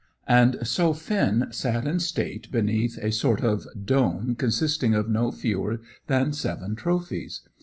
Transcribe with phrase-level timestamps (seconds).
[0.27, 5.79] And so Finn sat in state beneath a sort of dome consisting of no fewer
[6.07, 7.41] than seven trophies.